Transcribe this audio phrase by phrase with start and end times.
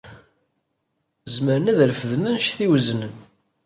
[1.35, 3.15] Zemren ad refden anect i weznen.